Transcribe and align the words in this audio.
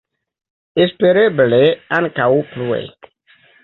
Espereble 0.85 1.63
ankaŭ 2.01 2.31
plue. 2.53 2.85